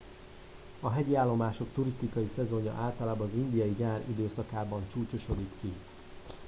a 0.79 0.89
hegyi 0.89 1.15
állomások 1.15 1.67
turisztikai 1.73 2.27
szezonja 2.35 2.73
általában 2.79 3.27
az 3.27 3.33
indiai 3.33 3.75
nyár 3.79 4.01
időszakában 4.09 4.87
csúcsosodik 4.91 5.49
ki 5.61 5.73